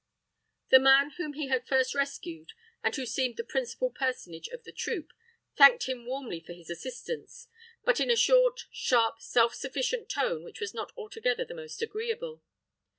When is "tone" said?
10.09-10.43